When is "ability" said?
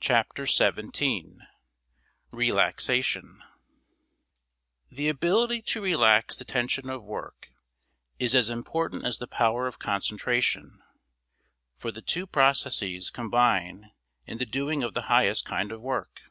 5.10-5.60